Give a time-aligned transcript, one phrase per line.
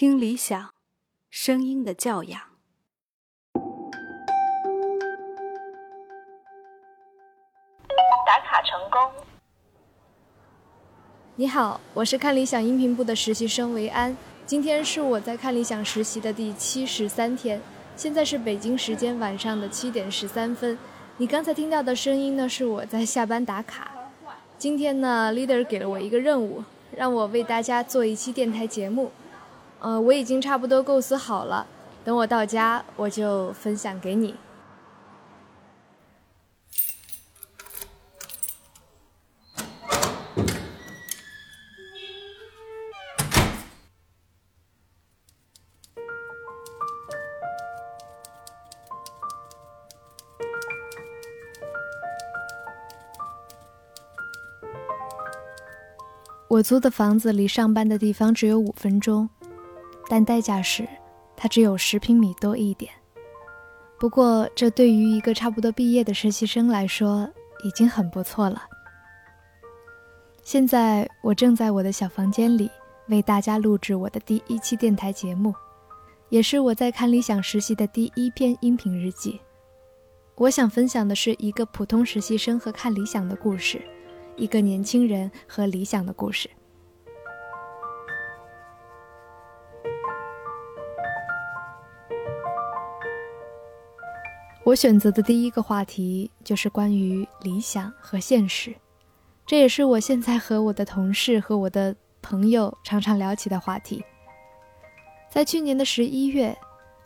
[0.00, 0.70] 听理想，
[1.28, 2.40] 声音的教养。
[8.24, 9.10] 打卡成功。
[11.34, 14.16] 你好，我是看理想音频部的实习生维安。
[14.46, 17.60] 今天是我在看理想实习的第七十三天，
[17.96, 20.78] 现在是北京时间晚上的七点十三分。
[21.16, 23.90] 你刚才听到的声音呢，是我在下班打卡。
[24.56, 26.62] 今天呢，leader 给了我一个任务，
[26.94, 29.10] 让我为大家做一期电台节目。
[29.80, 31.66] 呃，我已经差不多构思好了，
[32.04, 34.34] 等我到家我就分享给你。
[56.50, 59.28] 我租的房子离上班的地方只有五分钟，
[60.08, 60.88] 但代价是
[61.36, 62.90] 它只有十平米多一点。
[64.00, 67.28] 不过，这对于一个差不多毕业的实习生来说
[67.64, 68.62] 已经很不错了。
[70.42, 72.70] 现在我正在我的小房间里
[73.08, 75.52] 为大家录制我的第一期电台节目，
[76.28, 79.40] 也是我在看理想实习的第一篇音频日记。
[80.36, 83.82] 我想分享的是一个普通实习生和看理想的故事。
[84.36, 86.48] 一个年轻人和理想的故事。
[94.68, 98.74] 我选择的第一个话题就是关于理想和现实，
[99.46, 104.04] 这也是我现在和我的同事和我的朋友常常聊起的话题。
[105.30, 106.54] 在去年的十一月，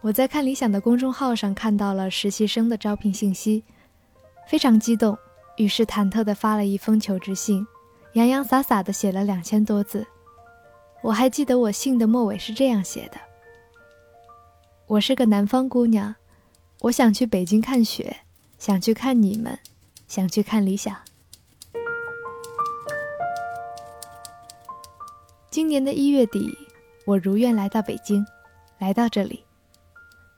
[0.00, 3.62] 我在看理想的公众号上看到了实习生的招聘信息，
[4.48, 5.16] 非常激动。
[5.56, 7.64] 于是忐忑地发了一封求职信，
[8.14, 10.04] 洋洋洒洒地写了两千多字。
[11.00, 13.20] 我还记得我信的末尾是这样写的
[14.88, 16.12] ：“我是个南方姑娘，
[16.82, 18.16] 我想去北京看雪，
[18.58, 19.56] 想去看你们，
[20.08, 20.92] 想去看理想。”
[25.48, 26.58] 今年的一月底，
[27.06, 28.26] 我如愿来到北京，
[28.78, 29.44] 来到这里。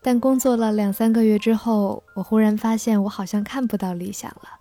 [0.02, 4.60] 但工作了两三个月之后，我忽然发现我好像看不到理想了。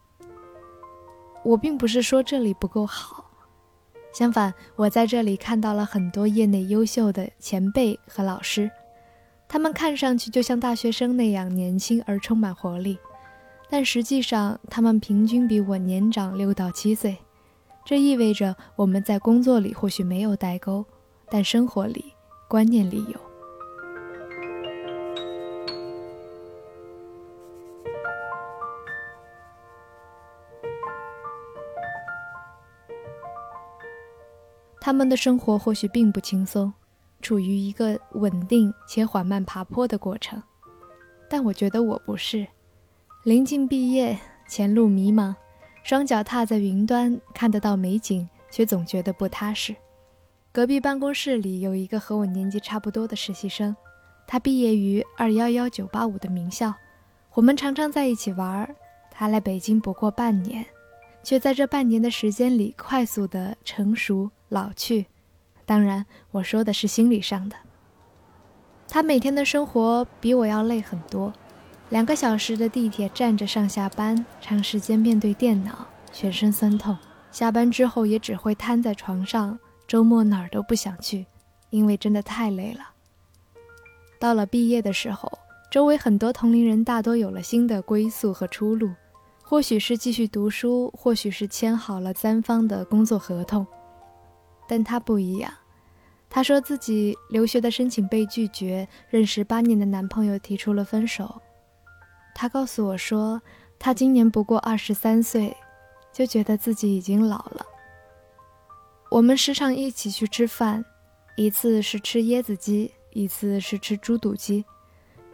[1.44, 3.30] 我并不是说这里不够好，
[4.14, 8.72] 相反，我在这里看到了很多业内优秀的前辈和老师，
[9.54, 12.98] 他们看上去就像大学生那样年轻而充满活力，
[13.70, 17.16] 但实际上他们平均比我年长六到七岁。
[17.86, 20.84] 这意味着我们在工作里或许没有代沟，
[21.30, 22.16] 但生活里、
[22.48, 23.20] 观念里有。
[34.82, 36.74] 他们的生活或许并不轻松，
[37.24, 40.44] 处于一个稳定且缓慢爬坡的过程，
[41.30, 42.46] 但我觉得我不是。
[43.24, 45.34] 临近毕业，前路迷茫，
[45.84, 49.74] 双脚踏在云端，看得到美景，却总觉得不踏实。
[50.52, 53.74] 隔壁办公室里有一个和我年纪差不多的实习生，
[54.28, 56.74] 他毕业于二幺幺九八五的名校，
[57.34, 58.76] 我们常常在一起玩儿。
[59.10, 60.66] 他来北京不过半年，
[61.24, 64.30] 却在这半年的时间里快速的成熟。
[64.50, 65.08] 老去，
[65.66, 67.56] 当然我说的是心理上的。
[68.88, 71.34] 他每天的生活比我要累很多，
[71.90, 76.96] 两个小时的地铁站着上下班，长时间面对电脑，全身酸痛。
[77.32, 79.58] 下班之后也只会瘫在床上，
[79.88, 81.26] 周末哪儿都不想去，
[81.72, 82.92] 因为真的太累了。
[84.20, 85.32] 到了毕业的时候，
[85.72, 88.92] 周围很多同龄人大多有了新的归宿和出路，
[89.42, 93.66] 或许是继续读书，或许是签好了三方的工作合同。
[94.74, 95.54] 但他不一样，
[96.32, 101.40] 他说自己留学的申请被拒绝，认识八年的男朋友提出了分手。
[102.34, 103.40] 他告诉我说，
[103.78, 105.56] 他今年不过二十三岁，
[106.12, 107.64] 就觉得自己已经老了。
[109.12, 110.84] 我们时常一起去吃饭，
[111.36, 114.66] 一次是吃椰子鸡，一次是吃猪肚鸡。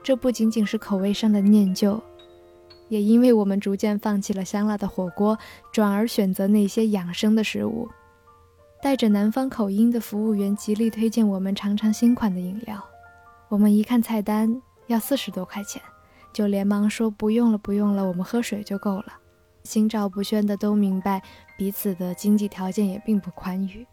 [0.03, 2.03] 这不仅仅是口味上的念旧，
[2.89, 5.39] 也因为我们逐渐放弃了香辣的火锅，
[5.71, 7.87] 转而选择那些养生的食物。
[8.81, 12.81] 带着南方口音的服务员极力推荐我们尝尝新款的饮料，
[13.49, 15.81] 我们一看菜单要四十多块钱，
[16.31, 19.13] 就连忙说不用了，不用了，我们喝水就够了。
[19.65, 21.21] 心照不宣的都明白
[21.57, 23.85] 彼此的经济条件也并不宽裕。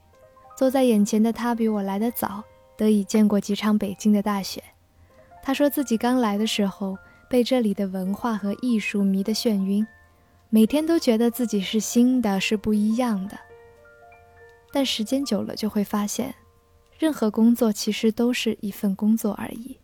[0.56, 2.43] 坐在眼前的他比我来得早，
[2.77, 4.62] 得以见过几场北京的大雪。
[5.43, 6.97] 他说自己刚来的时候
[7.29, 9.85] 被这里的文化和艺术迷得眩晕，
[10.49, 13.37] 每天都觉得自己是新的，是不一样的。
[14.76, 16.34] 但时间久了就会发现，
[16.99, 19.78] 任何工作其实都是一份工作而已，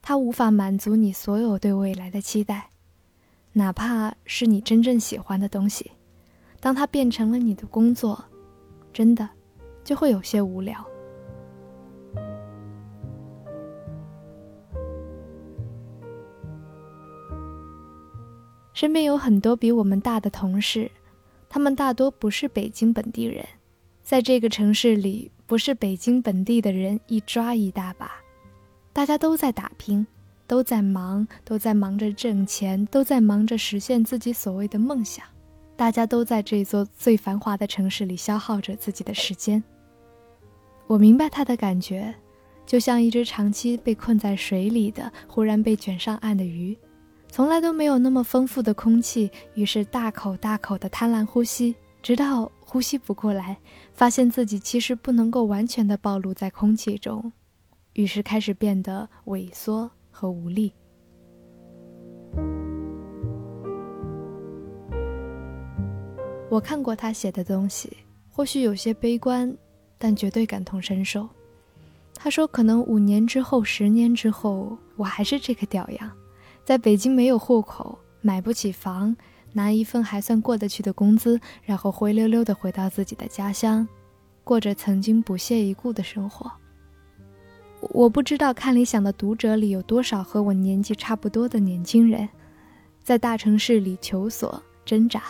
[0.00, 2.70] 它无法满足你所有对未来的期待，
[3.54, 5.90] 哪怕是你真正喜欢的东西，
[6.60, 8.24] 当它变成了你的工作，
[8.92, 9.28] 真的
[9.82, 10.86] 就会有些无聊。
[18.72, 20.88] 身边有很多比我们大的同事，
[21.48, 23.44] 他们大多不是北京本地人，
[24.06, 28.12] 在这个城市里，不是北京本地的人一抓一大把，
[28.92, 30.06] 大家都在打拼，
[30.46, 35.26] 都在忙，都在忙着挣钱，都在忙着实现自己所谓的梦想，
[35.74, 39.60] 大家都在这座最繁华的城市里消耗着自己的时间。
[40.86, 42.14] 我明白他的感觉，
[42.64, 46.78] 就像一只长期被困在水里的、忽然被卷上岸的鱼。
[47.28, 53.56] 从来都没有那么丰富的空气，于是大口大口的贪婪呼吸，直到呼吸不过来，
[53.94, 57.32] 发现自己其实不能够完全的暴露在空气中，
[57.94, 60.70] 于是开始变得萎缩和无力。
[66.50, 67.90] 我看过他写的东西，
[68.28, 69.50] 或许有些悲观，
[69.96, 71.26] 但绝对感同身受。
[72.14, 76.12] 他说：“可能五年之后、十年之后，我还是这个屌样。”
[76.62, 79.16] 在北京没有户口，买不起房，
[79.56, 83.88] 拿一份还算过得去的工资，然后灰溜溜地回到自己的家乡，
[84.44, 86.52] 过着曾经不屑一顾的生活。
[87.80, 92.28] 我不知道看理想的读者里有多少和我年纪差不多的年轻人，
[93.02, 95.22] 在大城市里求索挣扎。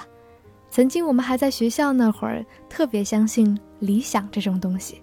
[0.70, 5.00] 曾经我们还在学校那会儿，特别相信理想这种东西，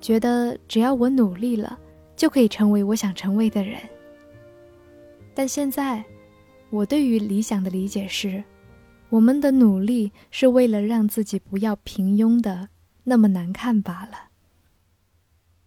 [0.00, 1.78] 觉得只要我努力了，
[2.16, 3.78] 就可以成为我想成为的人。
[5.34, 6.02] 但现在，
[6.70, 8.42] 我对于理想的理解是，
[9.12, 12.70] 我们的努力是为了让自己不要平庸的
[13.04, 14.30] 那么难看罢了。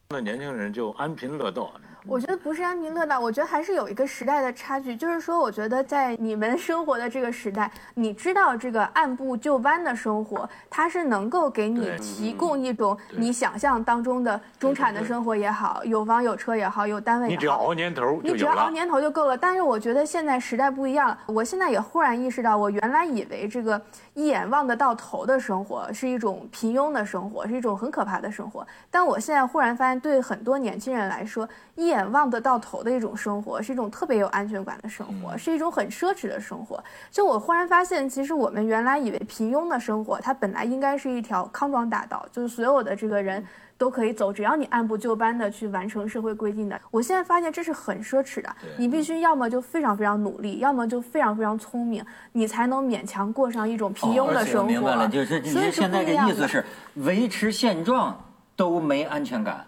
[0.09, 1.80] 那年轻人就安贫乐道。
[2.07, 4.96] 我觉得不是安贫乐道，我觉得还是有一个时代的差距。
[4.96, 17.36] 就是说，我觉得在你们 生活的这个时代，你知道这个按部就班的生活，它是能够给你提供一种你想象当中的中产的生活也好，有房有车也好，有单位也好。
[17.36, 19.38] 你只要熬年头你只要熬年头就够了。
[19.38, 21.18] 但是我觉得现在时代不一样了。
[21.28, 23.81] 我现在也忽然意识到，我原来以为这个
[24.13, 28.66] 一眼望得到头的生活是一种平庸的生活，是一种很可怕的生活。
[28.92, 36.83] 但我现在忽然发现，对很多年轻人来说，一眼望得到头的一种生活，是一种特别有安全感的生活，是一种很奢侈的生活。
[37.12, 43.45] 就我忽然发现，其实我们原来以为平庸的生活，它本来应该是一条康庄大道，就是所有的这个人
[43.77, 46.80] 都可以走，只要你按部就班的去完成社会规定的。
[46.89, 54.68] 我现在发现这是很奢侈的，你必须要么就非常非常努力，要么就非常非常聪明，你才能勉强过上一种平庸的生活。
[54.68, 56.63] 明白了，就是你现在的意思是
[56.95, 58.18] 维持现状
[58.56, 59.65] 都没安全感。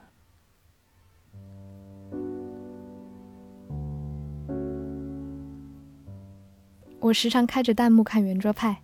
[7.08, 8.76] 我时常开着弹幕看圆桌派。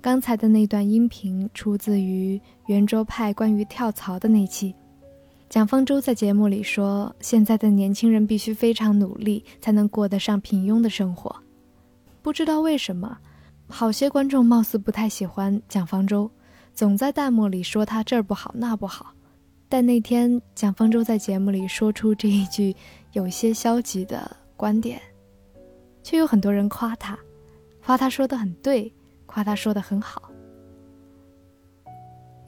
[0.00, 4.72] 刚才的那段音频出自于圆桌派关于跳槽的那期。
[5.48, 11.34] 蒋方舟在节目里说：“现在的年轻人必须非常努力，才能过得上平庸的生活。”
[12.22, 13.18] 不知道为什么，
[13.66, 16.30] 好些观众貌似不太喜欢蒋方舟，
[16.72, 19.12] 总在弹幕里说他这儿不好那不好。
[19.68, 22.76] 但那天蒋方舟在节目里说出这一句
[23.12, 25.02] 有些消极的观点。
[26.04, 27.18] 却有很多人夸他，
[27.84, 28.92] 夸他说的很对，
[29.24, 30.30] 夸他说的很好。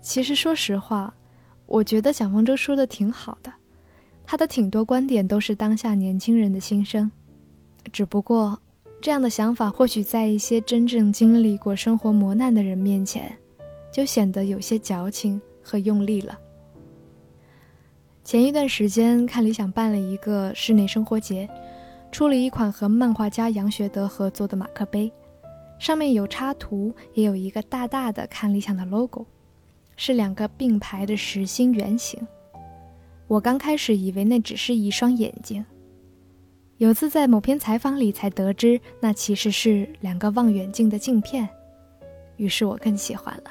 [0.02, 1.12] 其实说实话，
[1.64, 3.50] 我觉得蒋方舟说的挺好的，
[4.24, 7.10] 他的挺多观点都是当下年轻人的心声，
[7.90, 8.60] 只不过
[9.00, 13.34] 这样的想法或许在一些真正经历过生活磨难的人面前，
[13.90, 16.38] 就显得有些矫情和用力了。
[18.22, 21.48] 前一段时间看理想办了一个室内生活节。
[22.16, 25.12] 出了一款和漫画家杨学德合作的马克杯，
[25.78, 29.26] 上面有插图，也有一个大大的看理想的 logo，
[29.98, 32.18] 是两个并排的实心圆形。
[33.26, 35.62] 我刚开始以为那只是一双眼睛，
[36.78, 41.46] 有次在某篇采访里才得知，那其实是两个望远镜的镜片，
[42.38, 43.50] 于是我更喜欢了。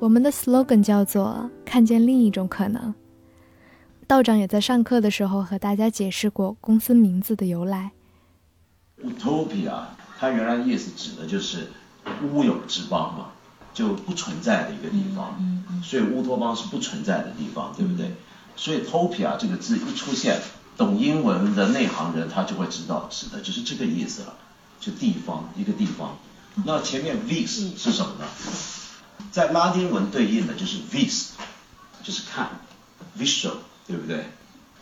[0.00, 2.92] 我们的 slogan 叫做“看见另一种可能”。
[4.06, 7.92] 道长也在上课的时候和大家解释过公司名字的由来。
[9.02, 9.84] Utopia，
[10.18, 11.72] 它原来意思指的就是
[12.22, 13.28] 乌有之邦嘛，
[13.72, 15.36] 就不存在的一个地方。
[15.82, 18.14] 所以乌托邦是不存在的地方，对不对？
[18.56, 20.40] 所以 Topia 这个字一出现，
[20.76, 24.34] 懂英文的内行人他就会知道，指的就是这个意思了，
[24.80, 26.18] 就地方一个地方。
[26.64, 28.26] 那前面 vis 是什么呢？
[29.30, 31.30] 在拉丁文对应的就是 vis，
[32.02, 32.50] 就是看。
[33.16, 33.52] visual，
[33.86, 34.24] 对不对？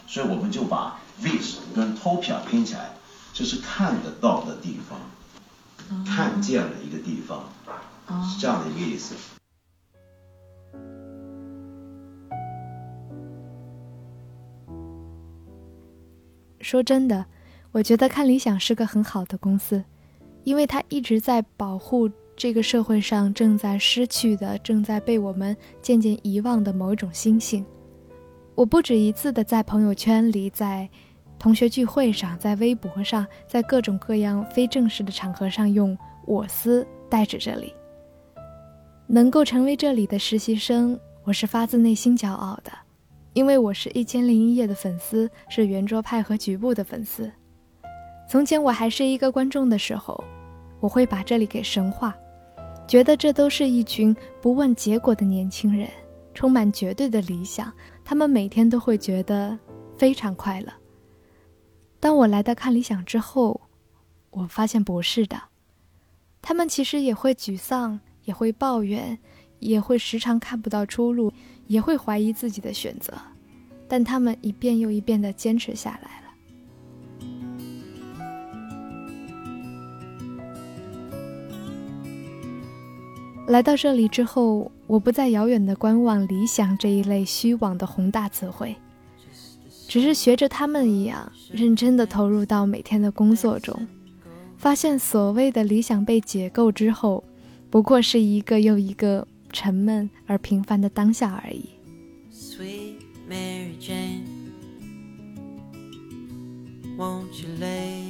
[0.06, 2.90] 所以我们就把 vis 跟 topia 拼起来，
[3.32, 7.44] 就是看得到的地方，看见了一个地方，
[8.28, 9.14] 是这样的一个意思。
[16.60, 17.26] 说真的，
[17.72, 19.82] 我觉得看理想是个很好的公司，
[20.44, 27.64] 因为它一直在保护这个社会上正在失去的、正在被我们渐渐遗忘的某一种心性。
[28.54, 30.88] 我不止一次的在朋友圈里、在
[31.38, 37.72] 同学聚会上、在微博上、在各种各样非正式的场合上用“我司”代指这里。
[39.06, 42.70] 能够成为这里的实习生，我是发自内心骄傲的。
[43.32, 47.32] 因为我是一千零一夜的粉丝，是圆桌派和局部的粉丝。
[48.28, 50.22] 从前我还是一个观众的时候，
[50.78, 52.14] 我会把这里给神化，
[52.86, 55.88] 觉得这都是一群不问结果的年轻人，
[56.34, 57.72] 充满绝对的理想，
[58.04, 59.58] 他们每天都会觉得
[59.96, 60.72] 非常快乐。
[62.00, 63.60] 当我来到看理想之后，
[64.30, 65.40] 我发现不是的，
[66.40, 69.18] 他们其实也会沮丧，也会抱怨，
[69.58, 71.32] 也会时常看不到出路。
[71.68, 73.14] 也会怀疑自己的选择，
[73.88, 76.21] 但他们一遍又一遍地坚持下来
[83.52, 88.74] 来到这里之后，我不再遥远的观望理想这一类虚妄的宏大词汇，
[89.86, 93.86] 只是学着他们一样，认真的投入到每天的工作中，
[94.56, 97.22] 发现所谓的理想被解构之后，
[97.68, 99.28] 不过是一个又一个。
[99.54, 101.68] 沉闷而平凡的当下而已。
[102.32, 102.94] Sweet
[103.28, 104.22] Mary Jane，won't
[107.38, 108.01] you lay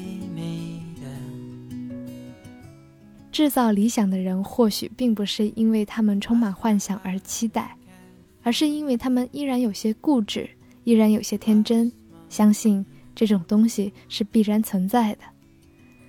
[3.33, 7.77] 制造理想的人或许并不是因为他们充满幻想而期待，
[8.43, 10.49] 而是因为他们依然有些固执，
[10.85, 11.91] 依然有些天真，
[12.29, 15.23] 相信这种东西是必然存在的，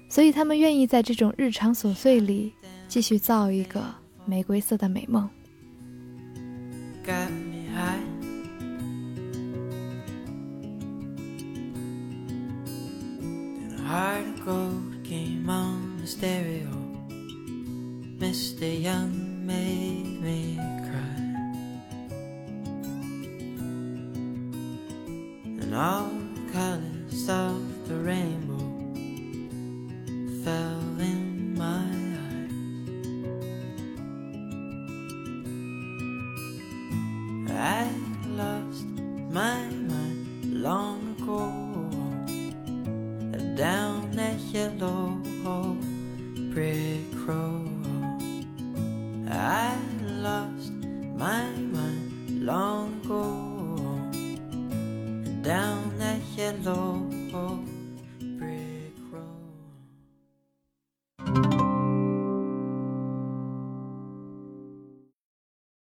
[0.08, 2.54] 所以他们愿意在这种日常琐碎里
[2.88, 4.04] 继续造一个。
[4.26, 5.30] 玫瑰色的美梦。
[18.34, 20.56] kissed young made me
[20.88, 21.22] cry.
[25.62, 26.10] And all
[26.52, 28.72] colors of the rainbow
[30.44, 31.86] fell in my
[32.26, 32.58] eyes.
[37.52, 37.88] I
[38.42, 38.88] lost
[39.30, 39.62] my
[39.92, 41.52] mind long ago
[43.56, 44.13] down